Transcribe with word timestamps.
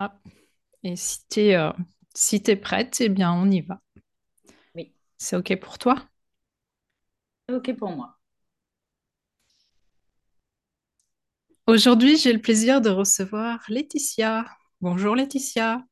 Ah, 0.00 0.18
et 0.82 0.96
si 0.96 1.20
tu 1.28 1.40
es, 1.40 1.58
si 2.14 2.42
t'es 2.42 2.56
prête, 2.56 2.96
eh 3.00 3.08
bien, 3.08 3.32
on 3.32 3.50
y 3.50 3.60
va. 3.60 3.80
Oui, 4.74 4.92
C'est 5.18 5.36
OK 5.36 5.54
pour 5.60 5.78
toi? 5.78 5.96
c'est 7.48 7.54
OK 7.54 7.76
pour 7.76 7.90
moi. 7.90 8.16
Aujourd'hui, 11.66 12.16
j'ai 12.18 12.32
le 12.32 12.40
plaisir 12.40 12.80
de 12.80 12.90
recevoir 12.90 13.64
Laetitia. 13.68 14.44
Bonjour 14.80 15.16
Laetitia. 15.16 15.84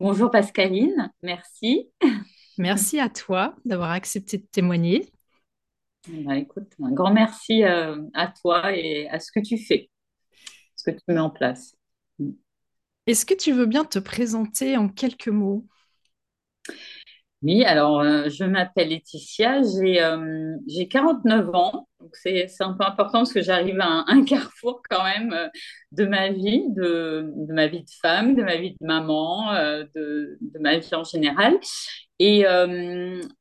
Bonjour 0.00 0.30
Pascaline, 0.30 1.12
merci. 1.22 1.90
Merci 2.58 3.00
à 3.00 3.08
toi 3.08 3.54
d'avoir 3.64 3.90
accepté 3.90 4.38
de 4.38 4.46
témoigner. 4.50 5.10
Bah, 6.08 6.36
écoute, 6.36 6.72
un 6.82 6.92
grand 6.92 7.12
merci 7.12 7.62
euh, 7.64 8.02
à 8.14 8.28
toi 8.28 8.74
et 8.74 9.08
à 9.10 9.20
ce 9.20 9.30
que 9.32 9.40
tu 9.40 9.58
fais, 9.58 9.90
ce 10.76 10.90
que 10.90 10.96
tu 10.96 11.02
mets 11.08 11.18
en 11.18 11.30
place. 11.30 11.76
Est-ce 13.06 13.26
que 13.26 13.34
tu 13.34 13.52
veux 13.52 13.66
bien 13.66 13.84
te 13.84 13.98
présenter 13.98 14.78
en 14.78 14.88
quelques 14.88 15.28
mots? 15.28 15.66
Oui, 17.42 17.64
alors 17.64 18.00
euh, 18.00 18.28
je 18.28 18.44
m'appelle 18.44 18.88
Laetitia, 18.90 19.62
j'ai 19.62 20.02
euh, 20.02 20.56
j'ai 20.68 20.88
49 20.88 21.48
ans, 21.54 21.88
donc 21.98 22.10
c'est 22.14 22.46
un 22.60 22.74
peu 22.74 22.84
important 22.84 23.20
parce 23.20 23.32
que 23.32 23.40
j'arrive 23.40 23.80
à 23.80 24.04
un, 24.08 24.24
carrefour 24.26 24.82
quand 24.90 25.02
même 25.04 25.32
euh, 25.32 25.48
de 25.92 26.04
ma 26.04 26.28
vie, 26.30 26.64
de, 26.68 27.32
de 27.34 27.52
ma 27.54 27.66
vie 27.66 27.80
de 27.82 27.90
femme, 28.02 28.34
de 28.34 28.42
ma 28.42 28.56
vie 28.56 28.72
de 28.78 28.86
maman, 28.86 29.52
euh, 29.54 29.84
de, 29.94 30.36
de 30.42 30.58
ma 30.58 30.76
vie 30.78 30.94
en 30.94 31.04
général. 31.04 31.54
Et, 32.18 32.44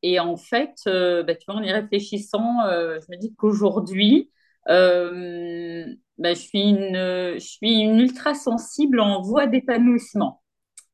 et 0.04 0.20
en 0.22 0.38
fait, 0.38 0.76
bah, 0.86 1.36
tu 1.36 1.44
vois, 1.48 1.56
en 1.56 1.64
y 1.64 1.72
réfléchissant, 1.72 2.42
je 2.70 3.12
me 3.12 3.18
dis 3.18 3.36
qu'aujourd'hui, 3.36 4.32
euh, 4.70 5.86
bah, 6.18 6.34
je 6.34 6.40
suis 6.40 6.62
une, 6.62 6.96
je 7.36 7.40
suis 7.40 7.82
une 7.82 8.00
ultra 8.00 8.34
sensible 8.36 9.00
en 9.00 9.22
voie 9.22 9.48
d'épanouissement. 9.48 10.42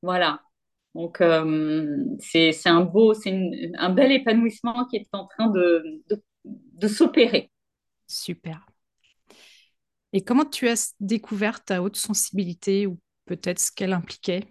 Voilà. 0.03 0.41
Donc, 0.95 1.21
euh, 1.21 1.97
c'est, 2.19 2.51
un 2.67 2.81
beau, 2.81 3.13
c'est 3.13 3.31
un 3.77 3.89
bel 3.91 4.11
épanouissement 4.13 4.85
qui 4.87 4.97
est 4.97 5.07
en 5.13 5.27
train 5.27 5.49
de, 5.49 6.03
de, 6.09 6.23
de 6.45 6.87
s'opérer. 6.89 7.51
Super. 8.07 8.65
Et 10.13 10.23
comment 10.23 10.45
tu 10.45 10.67
as 10.69 10.93
découvert 10.99 11.63
ta 11.63 11.81
haute 11.83 11.97
sensibilité 11.97 12.87
ou 12.87 12.99
peut-être 13.25 13.59
ce 13.59 13.71
qu'elle 13.71 13.93
impliquait? 13.93 14.47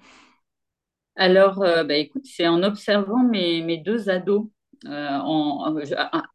Alors, 1.17 1.63
euh, 1.63 1.85
bah, 1.85 1.95
écoute, 1.97 2.27
c'est 2.27 2.49
en 2.49 2.63
observant 2.63 3.23
mes, 3.23 3.63
mes 3.63 3.79
deux 3.79 4.09
ados. 4.09 4.49
euh, 4.87 5.09
en, 5.11 5.77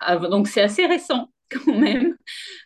en- 0.02 0.30
donc, 0.30 0.48
c'est 0.48 0.62
assez 0.62 0.86
récent 0.86 1.32
quand 1.52 1.74
même, 1.76 2.16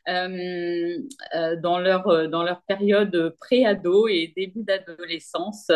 euh, 0.10 0.98
euh, 1.36 1.56
dans 1.62 1.80
leur, 1.80 2.08
euh, 2.08 2.28
dans 2.28 2.44
leur 2.44 2.62
période 2.64 3.36
pré-ado 3.40 4.08
et 4.08 4.34
début 4.36 4.64
d'adolescence. 4.64 5.70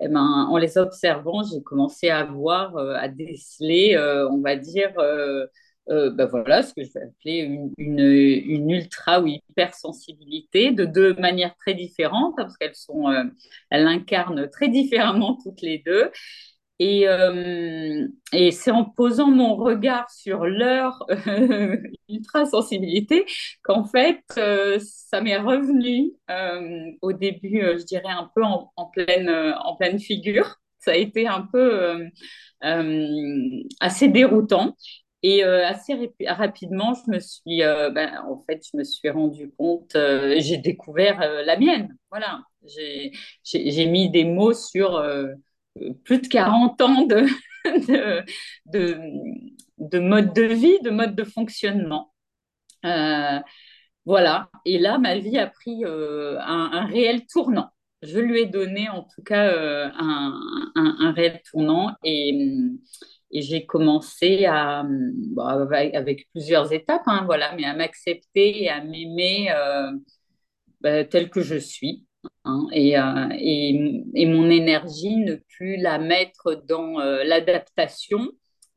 eh 0.00 0.08
ben, 0.08 0.46
en 0.50 0.56
les 0.56 0.78
observant, 0.78 1.42
j'ai 1.42 1.62
commencé 1.62 2.08
à 2.10 2.24
voir, 2.24 2.76
à 2.76 3.08
déceler, 3.08 3.96
on 4.30 4.40
va 4.40 4.56
dire, 4.56 4.92
ben 5.88 6.26
voilà, 6.26 6.62
ce 6.62 6.74
que 6.74 6.84
je 6.84 6.92
vais 6.92 7.02
appeler 7.02 7.38
une, 7.78 8.00
une, 8.00 8.70
ultra 8.70 9.20
ou 9.20 9.26
hypersensibilité 9.26 10.70
de 10.70 10.84
deux 10.84 11.14
manières 11.14 11.54
très 11.56 11.74
différentes, 11.74 12.34
hein, 12.38 12.46
parce 12.46 12.56
qu'elles 12.58 13.86
incarnent 13.86 14.48
très 14.50 14.68
différemment 14.68 15.38
toutes 15.42 15.62
les 15.62 15.78
deux. 15.78 16.10
Et, 16.80 17.08
euh, 17.08 18.06
et 18.32 18.52
c'est 18.52 18.70
en 18.70 18.84
posant 18.84 19.30
mon 19.30 19.56
regard 19.56 20.08
sur 20.10 20.44
leur 20.46 21.04
euh, 21.26 21.76
ultra-sensibilité 22.08 23.26
qu'en 23.62 23.84
fait, 23.84 24.20
euh, 24.38 24.78
ça 24.80 25.20
m'est 25.20 25.38
revenu 25.38 26.12
au 27.02 27.12
début, 27.12 27.60
je 27.78 27.84
dirais, 27.84 28.08
un 28.10 28.30
peu 28.34 28.42
en, 28.44 28.70
pleine, 28.92 29.28
en 29.30 29.76
pleine 29.76 29.98
figure. 29.98 30.56
Ça 30.78 30.92
a 30.92 30.94
été 30.94 31.26
un 31.26 31.42
peu 31.42 32.08
assez 33.80 34.08
déroutant. 34.08 34.76
Et 35.24 35.42
assez 35.42 35.94
rap- 35.94 36.38
rapidement, 36.38 36.94
je 36.94 37.10
me 37.10 37.18
suis, 37.18 37.58
ben, 37.58 38.22
en 38.28 38.44
fait, 38.48 38.62
je 38.72 38.76
me 38.78 38.84
suis 38.84 39.10
rendu 39.10 39.50
compte, 39.58 39.96
j'ai 40.38 40.58
découvert 40.58 41.18
la 41.44 41.56
mienne. 41.56 41.96
Voilà, 42.10 42.42
j'ai, 42.64 43.86
mis 43.86 44.10
des 44.10 44.24
mots 44.24 44.52
sur 44.52 45.02
plus 46.04 46.20
de 46.20 46.28
40 46.28 46.80
ans 46.80 47.02
de, 47.06 47.26
de, 47.64 48.24
de, 48.66 48.98
de 49.78 49.98
mode 49.98 50.34
de 50.34 50.42
vie, 50.42 50.78
de 50.82 50.90
mode 50.90 51.14
de 51.14 51.24
fonctionnement. 51.24 52.12
Euh, 52.84 53.40
voilà. 54.04 54.50
Et 54.64 54.78
là, 54.78 54.98
ma 54.98 55.18
vie 55.18 55.38
a 55.38 55.46
pris 55.48 55.84
euh, 55.84 56.38
un, 56.40 56.86
réel 56.86 57.26
tournant. 57.26 57.70
Je 58.02 58.20
lui 58.20 58.42
ai 58.42 58.46
donné 58.46 58.88
en 58.88 59.02
tout 59.02 59.22
cas 59.24 59.48
euh, 59.48 59.90
un, 59.98 60.70
un, 60.76 61.12
réel 61.12 61.40
tournant 61.50 61.94
et, 62.04 62.48
j'ai 63.32 63.66
commencé 63.66 64.46
à, 64.46 64.84
bon, 64.86 65.42
avec, 65.42 66.28
plusieurs 66.32 66.72
étapes, 66.72 67.02
hein, 67.06 67.24
voilà, 67.26 67.54
mais 67.56 67.64
à 67.64 67.74
m'accepter 67.74 68.62
et 68.64 68.70
à 68.70 68.82
m'aimer 68.82 69.50
bah, 70.80 71.04
telle 71.04 71.30
que 71.30 71.42
je 71.42 71.56
suis. 71.56 72.07
Hein, 72.44 72.66
et, 72.72 72.98
euh, 72.98 73.28
et, 73.38 74.04
et 74.14 74.26
mon 74.26 74.50
énergie, 74.50 75.16
ne 75.16 75.36
plus 75.56 75.76
la 75.76 75.98
mettre 75.98 76.62
dans 76.66 77.00
euh, 77.00 77.24
l'adaptation 77.24 78.28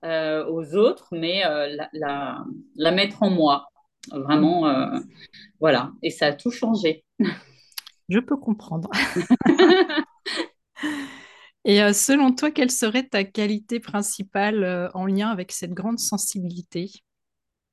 euh, 0.03 0.45
aux 0.47 0.75
autres, 0.75 1.07
mais 1.11 1.41
la, 1.43 1.89
la, 1.93 2.43
la 2.75 2.91
mettre 2.91 3.23
en 3.23 3.29
moi. 3.29 3.67
Vraiment, 4.11 4.91
voilà. 5.59 5.91
Et 6.01 6.09
ça 6.09 6.27
a 6.27 6.33
tout 6.33 6.49
changé. 6.49 7.05
Je 8.09 8.19
peux 8.19 8.37
comprendre. 8.37 8.89
Et 11.63 11.93
selon 11.93 12.33
toi, 12.33 12.49
quelle 12.49 12.71
serait 12.71 13.07
ta 13.07 13.23
qualité 13.23 13.79
principale 13.79 14.89
en 14.95 15.05
lien 15.05 15.29
avec 15.29 15.51
cette 15.51 15.73
grande 15.73 15.99
sensibilité? 15.99 16.91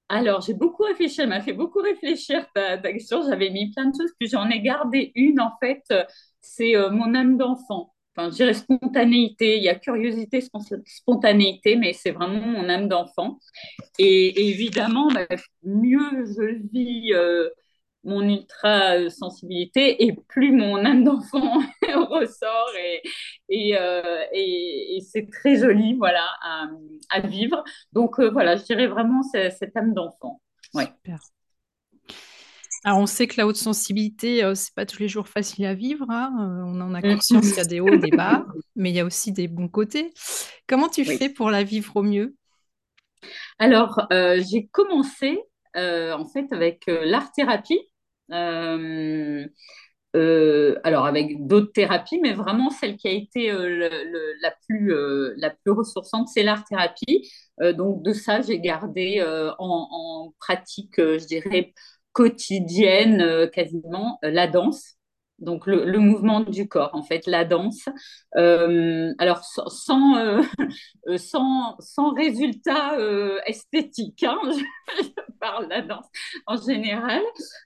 Alors, 0.09 0.41
j'ai 0.41 0.55
beaucoup 0.55 0.85
réfléchi, 0.85 1.21
elle 1.21 1.29
m'a 1.29 1.41
fait 1.43 1.53
beaucoup 1.53 1.81
réfléchir 1.81 2.47
ta, 2.55 2.79
question. 2.79 3.23
J'avais 3.29 3.51
mis 3.51 3.71
plein 3.73 3.87
de 3.87 3.95
choses, 3.97 4.13
puis 4.19 4.29
j'en 4.29 4.49
ai 4.49 4.61
gardé 4.61 5.13
une, 5.15 5.41
en 5.41 5.53
fait, 5.61 5.83
c'est 6.41 6.77
euh, 6.77 6.91
mon 6.91 7.15
âme 7.15 7.37
d'enfant. 7.37 7.95
Enfin, 8.17 8.31
je 8.31 8.37
dirais 8.37 8.55
spontanéité, 8.55 9.59
il 9.59 9.63
y 9.63 9.69
a 9.69 9.75
curiosité, 9.75 10.41
spon- 10.41 10.61
spontanéité, 10.87 11.77
mais 11.77 11.93
c'est 11.93 12.11
vraiment 12.11 12.41
mon 12.41 12.69
âme 12.69 12.89
d'enfant. 12.89 13.39
Et, 13.99 14.29
et 14.29 14.49
évidemment, 14.51 15.09
bah, 15.13 15.27
mieux 15.65 16.25
je 16.27 16.57
vis 16.73 17.13
euh, 17.15 17.51
mon 18.09 18.23
ultra-sensibilité 18.23 20.05
et 20.05 20.13
plus 20.29 20.53
mon 20.53 20.85
âme 20.85 21.05
d'enfant 21.05 21.61
ressort 21.83 22.71
et, 22.81 23.03
et, 23.49 23.79
euh, 23.79 24.25
et, 24.33 24.97
et 24.97 25.01
c'est 25.01 25.29
très 25.31 25.57
joli 25.59 25.95
voilà, 25.97 26.27
à, 26.43 26.67
à 27.11 27.21
vivre. 27.21 27.63
Donc 27.93 28.19
euh, 28.21 28.31
voilà, 28.31 28.57
je 28.57 28.65
dirais 28.65 28.87
vraiment 28.89 29.23
cette 29.23 29.77
âme 29.77 29.95
d'enfant. 29.95 30.41
Ouais. 30.75 30.95
Super. 31.03 31.19
Alors, 32.85 32.99
on 33.01 33.07
sait 33.07 33.27
que 33.27 33.35
la 33.39 33.47
haute 33.47 33.57
sensibilité, 33.57 34.45
euh, 34.45 34.55
c'est 34.55 34.75
pas 34.75 34.87
tous 34.87 35.01
les 35.01 35.09
jours 35.09 35.29
facile 35.29 35.67
à 35.67 35.75
vivre, 35.75 36.07
hein. 36.11 36.33
Euh, 36.41 36.63
on 36.67 36.81
en 36.81 36.95
a 36.95 37.03
conscience, 37.03 37.55
il 37.57 37.59
y 37.59 37.61
a 37.61 37.65
des 37.65 37.81
hauts, 37.81 37.97
des 37.97 38.13
bas, 38.13 38.47
mais 38.77 38.91
il 38.91 38.97
y 38.97 39.01
a 39.01 39.05
aussi 39.05 39.33
des 39.33 39.49
bons 39.49 39.69
côtés. 39.69 40.13
Comment 40.69 40.89
tu 40.89 41.05
Oui. 41.05 41.19
fais 41.19 41.29
pour 41.29 41.51
la 41.51 41.65
vivre 41.65 41.97
au 41.97 42.03
mieux? 42.03 42.37
Alors, 43.59 44.07
euh, 44.13 44.41
j'ai 44.51 44.67
commencé 44.69 45.39
en 45.77 46.25
fait 46.27 46.53
avec 46.53 46.89
euh, 46.89 47.05
l'art-thérapie. 47.05 47.79
Euh, 48.33 49.47
euh, 50.16 50.77
alors 50.84 51.06
avec 51.06 51.47
d'autres 51.47 51.72
thérapies, 51.72 52.21
mais 52.22 52.33
vraiment 52.34 52.71
celle 52.71 52.97
qui 52.97 53.09
a 53.09 53.12
été 53.12 53.50
euh, 53.50 53.91
la 54.43 54.53
plus 54.69 54.93
la 55.39 55.50
plus 55.50 55.72
ressourçante, 55.72 56.28
c'est 56.28 56.43
l'art-thérapie. 56.43 57.31
Euh, 57.62 57.72
donc 57.72 58.03
de 58.05 58.12
ça, 58.12 58.43
j'ai 58.43 58.61
gardé 58.61 59.22
en, 59.59 59.89
en 59.91 60.34
pratique, 60.41 60.94
je 60.99 61.27
dirais 61.27 61.75
quotidienne, 62.12 63.50
quasiment 63.53 64.19
la 64.22 64.47
danse. 64.49 64.97
Donc 65.38 65.66
le, 65.66 65.99
mouvement 65.99 66.41
du 66.41 66.69
corps, 66.69 66.91
en 66.94 67.03
fait, 67.03 67.26
la 67.26 67.45
danse. 67.45 67.89
Euh, 68.36 69.15
alors 69.18 69.45
sans, 69.45 69.68
sans, 69.68 70.16
euh, 70.16 70.42
euh, 71.09 72.10
résultat 72.16 72.97
esthétique, 73.47 74.24
hein, 74.24 74.39
je, 74.98 75.04
parle 75.41 75.66
de 75.66 75.71
la 75.71 75.83
danse 75.83 76.07
en 76.47 76.57
général. 76.57 77.22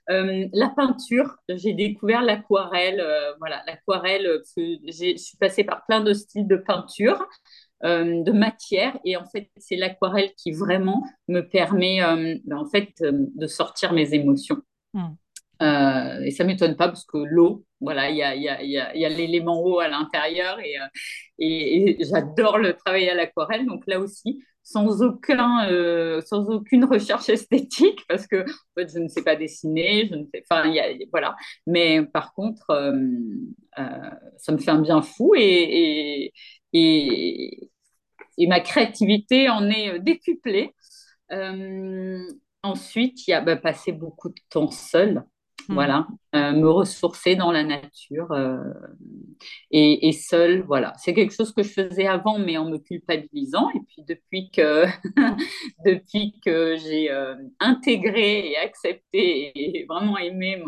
La 0.07 0.69
peinture, 0.69 1.35
j'ai 1.49 1.73
découvert 1.73 2.21
l'aquarelle. 2.21 3.03
voilà, 3.39 3.63
l'aquarelle, 3.65 4.41
je 4.55 5.17
suis 5.17 5.37
passée 5.39 5.63
par 5.63 5.85
plein 5.87 6.01
de 6.01 6.13
styles 6.13 6.47
de 6.47 6.57
peinture, 6.57 7.27
de 7.81 8.31
matière, 8.31 8.99
et 9.03 9.17
en 9.17 9.25
fait, 9.25 9.49
c'est 9.57 9.75
l'aquarelle 9.75 10.31
qui 10.37 10.51
vraiment 10.51 11.03
me 11.27 11.41
permet, 11.41 12.01
ben, 12.45 12.57
en 12.57 12.69
fait, 12.69 12.93
de 13.01 13.47
sortir 13.47 13.93
mes 13.93 14.13
émotions. 14.13 14.61
Hmm. 14.93 15.15
Euh, 15.63 16.21
et 16.23 16.31
ça 16.31 16.43
m'étonne 16.43 16.75
pas 16.75 16.87
parce 16.89 17.05
que 17.05 17.17
l'eau, 17.17 17.65
voilà, 17.79 18.09
il 18.09 18.17
y 18.17 18.23
a, 18.23 18.35
y 18.35 18.49
a, 18.49 18.61
y 18.63 19.05
a, 19.05 19.09
l'élément 19.09 19.61
eau 19.63 19.79
à 19.79 19.87
l'intérieur 19.87 20.59
et, 20.59 20.77
euh, 20.79 20.85
et, 21.39 22.01
et 22.01 22.05
j'adore 22.05 22.57
le 22.57 22.73
travail 22.73 23.09
à 23.09 23.15
l'aquarelle. 23.15 23.65
Donc 23.65 23.83
là 23.87 23.99
aussi, 23.99 24.43
sans 24.63 25.01
aucun, 25.01 25.69
euh, 25.69 26.21
sans 26.21 26.49
aucune 26.49 26.85
recherche 26.85 27.29
esthétique 27.29 28.01
parce 28.09 28.27
que 28.27 28.41
en 28.43 28.81
fait, 28.81 28.91
je 28.93 28.99
ne 28.99 29.07
sais 29.07 29.23
pas 29.23 29.35
dessiner, 29.35 30.07
je 30.09 30.15
ne 30.15 30.25
sais, 30.33 30.43
voilà. 31.11 31.35
Mais 31.67 32.03
par 32.05 32.33
contre, 32.33 32.65
ça 34.37 34.51
me 34.51 34.57
fait 34.57 34.71
un 34.71 34.81
bien 34.81 35.01
fou 35.01 35.33
et, 35.35 35.41
et, 35.43 36.33
et, 36.73 37.69
et 38.37 38.47
ma 38.47 38.59
créativité 38.59 39.49
en 39.49 39.69
est 39.69 39.99
décuplée. 39.99 40.71
ensuite, 42.63 43.27
il 43.27 43.31
y 43.31 43.33
a 43.33 43.41
bah, 43.41 43.55
passé 43.57 43.91
beaucoup 43.91 44.29
de 44.29 44.41
temps 44.49 44.71
seul. 44.71 45.23
Mm. 45.69 45.73
Voilà, 45.73 46.07
euh, 46.35 46.51
me 46.51 46.69
ressourcer 46.69 47.35
dans 47.35 47.51
la 47.51 47.63
nature 47.63 48.31
euh, 48.31 48.57
et, 49.71 50.07
et 50.07 50.11
seule, 50.11 50.61
voilà. 50.63 50.93
C'est 50.97 51.13
quelque 51.13 51.33
chose 51.33 51.53
que 51.53 51.63
je 51.63 51.69
faisais 51.69 52.07
avant, 52.07 52.37
mais 52.37 52.57
en 52.57 52.69
me 52.69 52.77
culpabilisant. 52.77 53.69
Et 53.69 53.79
puis 53.87 54.03
depuis 54.07 54.51
que, 54.51 54.85
j'ai 56.77 57.11
euh, 57.11 57.35
intégré 57.59 58.51
et 58.51 58.57
accepté 58.57 59.51
et 59.55 59.85
vraiment 59.85 60.17
aimé 60.17 60.61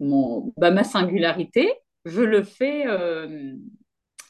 mon, 0.00 0.52
bah, 0.56 0.70
ma 0.70 0.84
singularité, 0.84 1.72
je 2.04 2.22
le 2.22 2.42
fais 2.42 2.84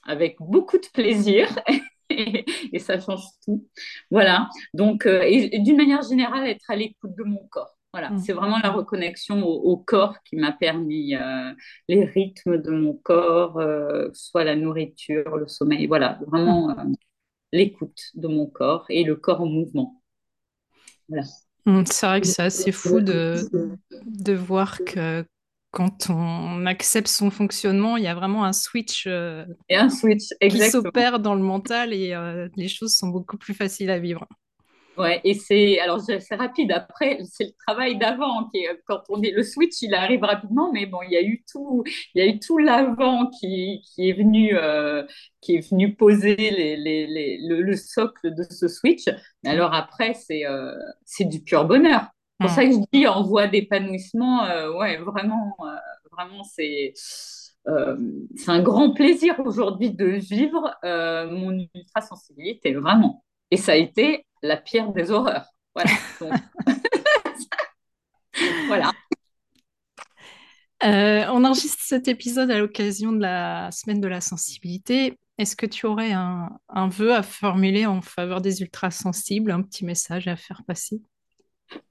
avec 0.05 0.37
beaucoup 0.41 0.79
de 0.79 0.87
plaisir. 0.93 1.49
et, 2.11 2.45
ça 2.79 2.99
change 2.99 3.25
tout. 3.45 3.69
Voilà. 4.11 4.49
Donc, 4.73 5.07
d'une 5.07 5.77
manière 5.77 6.03
générale, 6.03 6.47
être 6.49 6.71
à 6.71 6.77
l'écoute 6.77 7.15
de 7.17 7.25
mon 7.25 7.47
corps. 7.51 7.78
Voilà, 7.93 8.11
mm. 8.11 8.19
c'est 8.19 8.33
vraiment 8.33 8.59
la 8.59 8.71
reconnexion 8.71 9.43
au, 9.47 9.77
corps 9.79 10.17
qui 10.25 10.37
m'a 10.37 10.53
permis 10.53 11.15
euh, 11.15 11.53
les 11.89 12.05
rythmes 12.05 12.59
de 12.59 12.71
mon 12.71 12.93
corps, 12.93 13.59
euh, 13.59 14.09
soit 14.13 14.45
la 14.45 14.57
nourriture, 14.57 15.37
le 15.37 15.49
sommeil, 15.49 15.87
voilà, 15.87 16.19
vraiment 16.27 16.69
mm. 16.69 16.79
euh, 16.79 16.95
l'écoute 17.53 18.11
de 18.15 18.29
mon 18.29 18.47
corps 18.47 18.85
et 18.91 19.05
le 19.05 19.17
corps 19.17 19.41
en 19.41 19.47
mouvement. 19.47 20.03
Voilà. 21.09 21.25
Mm, 21.65 21.85
c'est 21.87 22.07
vrai 22.07 22.21
que 22.21 22.27
c'est 22.27 22.43
assez 22.43 22.73
fou 22.73 23.01
de, 23.01 23.37
de 24.05 24.33
voir 24.35 24.79
que 24.85 25.25
quand 25.71 26.11
on 26.11 26.67
accepte 26.67 27.09
son 27.09 27.31
fonctionnement, 27.31 27.97
il 27.97 28.05
y 28.05 28.09
a 28.09 28.15
vraiment 28.15 28.45
un 28.45 28.53
switch, 28.53 29.07
et 29.07 29.77
un 29.77 29.91
switch 29.91 30.29
qui 30.41 30.71
s'opère 30.71 31.21
dans 31.21 31.35
le 31.35 31.43
mental 31.43 31.93
et 31.93 32.15
les 32.57 32.69
choses 32.69 32.95
sont 32.95 33.09
beaucoup 33.09 33.37
plus 33.37 33.53
faciles 33.53 33.91
à 33.91 33.99
vivre. 33.99 34.27
Ouais, 34.99 35.21
et 35.23 35.35
c'est 35.35 35.79
alors 35.79 36.01
c'est 36.01 36.35
rapide. 36.35 36.73
Après, 36.73 37.21
c'est 37.31 37.45
le 37.45 37.53
travail 37.67 37.99
d'avant 37.99 38.49
qui 38.49 38.67
quand 38.85 39.01
on 39.09 39.23
est 39.23 39.31
le 39.31 39.45
switch, 39.45 39.81
il 39.83 39.95
arrive 39.95 40.25
rapidement, 40.25 40.73
mais 40.73 40.87
bon, 40.87 40.99
il 41.03 41.13
y 41.13 41.17
a 41.17 41.23
eu 41.23 41.45
tout, 41.49 41.85
il 42.15 42.25
y 42.25 42.29
a 42.29 42.29
eu 42.29 42.41
tout 42.41 42.59
l'avant 42.59 43.31
qui, 43.31 43.81
qui 43.85 44.11
est 44.11 44.13
venu 44.13 44.57
euh, 44.57 45.05
qui 45.41 45.55
est 45.55 45.71
venu 45.71 45.95
poser 45.95 46.35
les, 46.35 46.77
les, 46.77 47.07
les, 47.07 47.39
le, 47.41 47.77
socle 47.77 48.35
de 48.35 48.43
ce 48.51 48.67
switch. 48.67 49.05
Alors 49.47 49.73
après, 49.73 50.15
c'est 50.15 50.45
euh, 50.47 50.75
c'est 51.05 51.27
du 51.27 51.43
pur 51.45 51.65
bonheur. 51.65 52.09
C'est 52.41 52.47
pour 52.47 52.51
ça 52.51 52.65
que 52.65 52.73
je 52.73 52.79
dis 52.93 53.07
en 53.07 53.23
voie 53.23 53.47
d'épanouissement, 53.47 54.47
euh, 54.47 54.73
ouais, 54.73 54.97
vraiment, 54.97 55.57
vraiment, 56.11 56.43
c'est 56.43 56.93
c'est 58.35 58.51
un 58.51 58.63
grand 58.63 58.95
plaisir 58.95 59.39
aujourd'hui 59.45 59.91
de 59.91 60.07
vivre 60.07 60.75
mon 60.83 61.53
ultra-sensibilité, 61.75 62.75
vraiment. 62.75 63.23
Et 63.51 63.57
ça 63.57 63.73
a 63.73 63.77
été 63.77 64.27
la 64.43 64.57
pire 64.57 64.93
des 64.93 65.11
horreurs. 65.11 65.47
Voilà. 65.75 65.91
voilà. 68.67 68.93
Euh, 70.85 71.25
on 71.33 71.45
enregistre 71.45 71.83
cet 71.83 72.07
épisode 72.07 72.51
à 72.51 72.59
l'occasion 72.59 73.13
de 73.13 73.21
la 73.21 73.71
semaine 73.73 74.01
de 74.01 74.09
la 74.09 74.21
sensibilité. 74.21 75.19
Est-ce 75.39 75.57
que 75.57 75.67
tu 75.67 75.87
aurais 75.87 76.13
un, 76.13 76.59
vœu 76.89 77.15
à 77.15 77.23
formuler 77.23 77.87
en 77.87 78.01
faveur 78.01 78.41
des 78.41 78.61
ultrasensibles, 78.61 79.51
un 79.51 79.63
petit 79.63 79.85
message 79.85 80.29
à 80.29 80.37
faire 80.37 80.63
passer? 80.67 81.01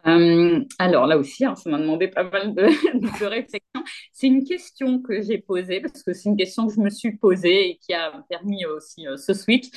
Euh, 0.07 0.63
alors 0.79 1.05
là 1.05 1.17
aussi, 1.17 1.45
hein, 1.45 1.55
ça 1.55 1.69
m'a 1.69 1.77
demandé 1.77 2.07
pas 2.07 2.23
mal 2.23 2.55
de, 2.55 2.63
de 2.63 3.25
réflexion. 3.25 3.83
C'est 4.11 4.27
une 4.27 4.43
question 4.43 5.01
que 5.01 5.21
j'ai 5.21 5.37
posée 5.37 5.81
parce 5.81 6.03
que 6.03 6.13
c'est 6.13 6.29
une 6.29 6.37
question 6.37 6.67
que 6.67 6.73
je 6.73 6.79
me 6.79 6.89
suis 6.89 7.15
posée 7.15 7.69
et 7.69 7.77
qui 7.77 7.93
a 7.93 8.23
permis 8.29 8.65
aussi 8.65 9.07
euh, 9.07 9.17
ce 9.17 9.33
switch 9.33 9.67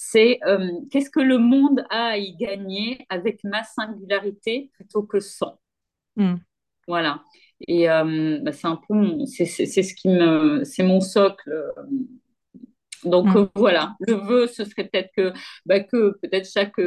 c'est 0.00 0.38
euh, 0.46 0.70
qu'est-ce 0.92 1.10
que 1.10 1.18
le 1.18 1.38
monde 1.38 1.84
a 1.90 2.10
à 2.10 2.18
y 2.18 2.36
gagner 2.36 3.04
avec 3.08 3.42
ma 3.42 3.64
singularité 3.64 4.70
plutôt 4.74 5.02
que 5.02 5.18
sans. 5.18 5.58
Hmm. 6.14 6.36
Voilà. 6.86 7.24
Et 7.66 7.90
euh, 7.90 8.38
bah, 8.40 8.52
c'est 8.52 8.68
un 8.68 8.80
peu 8.88 8.94
c'est, 9.26 9.44
ce 9.44 9.94
qui 9.94 10.08
me, 10.08 10.62
c'est 10.62 10.84
mon 10.84 11.00
socle. 11.00 11.52
Donc 13.02 13.26
hmm. 13.26 13.38
euh, 13.38 13.46
voilà, 13.56 13.96
le 14.06 14.14
vœu, 14.14 14.46
ce 14.46 14.64
serait 14.64 14.84
peut-être 14.84 15.10
que, 15.16 15.32
bah, 15.66 15.80
que 15.80 16.16
peut-être 16.22 16.48
chaque 16.48 16.78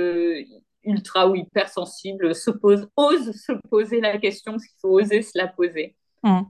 ultra 0.85 1.29
ou 1.29 1.35
hypersensible 1.35 2.33
se 2.33 2.49
pose, 2.49 2.87
ose 2.95 3.33
se 3.33 3.51
poser 3.69 3.99
la 3.99 4.19
question, 4.19 4.53
parce 4.53 4.65
qu'il 4.65 4.79
faut 4.79 5.01
oser 5.01 5.21
se 5.21 5.37
la 5.37 5.49
poser. 5.49 5.97
Hmm. 6.23 6.43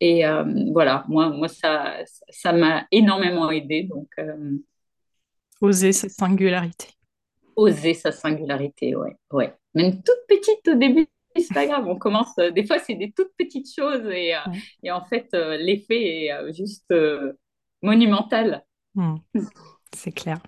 et 0.00 0.24
voilà, 0.72 1.04
moi, 1.06 1.28
moi 1.28 1.46
ça, 1.46 1.98
ça 2.30 2.52
m'a 2.52 2.84
énormément 2.90 3.48
aidé. 3.52 3.84
Donc, 3.84 4.08
Oser 5.60 5.92
sa 5.92 6.08
singularité. 6.08 6.88
Oser 7.56 7.94
sa 7.94 8.12
singularité, 8.12 8.94
ouais. 8.94 9.16
ouais. 9.32 9.54
Même 9.74 10.02
toute 10.02 10.26
petite 10.28 10.68
au 10.68 10.74
début, 10.74 11.06
c'est 11.40 11.54
pas 11.54 11.66
grave. 11.66 11.86
On 11.86 11.96
commence, 11.96 12.36
euh, 12.38 12.50
des 12.50 12.66
fois, 12.66 12.78
c'est 12.78 12.94
des 12.94 13.12
toutes 13.12 13.32
petites 13.38 13.68
choses 13.74 14.06
et, 14.06 14.34
euh, 14.34 14.40
et 14.82 14.90
en 14.90 15.04
fait, 15.04 15.28
euh, 15.34 15.56
l'effet 15.56 16.26
est 16.26 16.52
juste 16.52 16.92
monumental. 17.82 18.64
Hmm. 18.94 19.16
C'est 19.94 20.12
clair. 20.12 20.38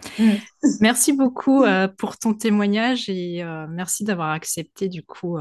Merci 0.80 1.12
beaucoup 1.12 1.64
pour 1.98 2.16
ton 2.16 2.32
témoignage 2.32 3.08
et 3.08 3.44
merci 3.68 4.04
d'avoir 4.04 4.30
accepté 4.30 4.88
du 4.88 5.02
coup 5.02 5.36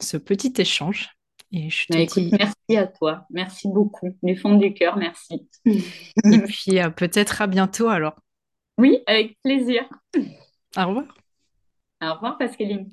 ce 0.00 0.16
petit 0.16 0.52
échange. 0.58 1.10
Et 1.50 1.68
je 1.68 1.86
te 1.86 1.94
bah, 1.94 2.04
dis... 2.04 2.30
Merci 2.30 2.76
à 2.76 2.86
toi, 2.86 3.26
merci 3.30 3.68
beaucoup, 3.68 4.16
du 4.22 4.36
fond 4.36 4.54
du 4.54 4.72
cœur, 4.72 4.96
merci. 4.96 5.48
et 5.66 6.38
puis 6.46 6.78
peut-être 6.96 7.42
à 7.42 7.46
bientôt 7.48 7.88
alors. 7.88 8.14
Oui, 8.78 9.02
avec 9.06 9.36
plaisir. 9.42 9.88
Au 10.76 10.86
revoir. 10.86 11.04
Au 12.00 12.14
revoir, 12.14 12.38
Pascaline. 12.38 12.92